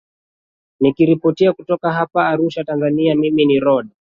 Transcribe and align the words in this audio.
nikiripoti 0.79 1.51
kutoka 1.51 1.91
hapa 1.91 2.27
arusha 2.27 2.63
tanzania 2.63 3.15
mimi 3.15 3.45
ni 3.45 3.59
rod 3.59 3.87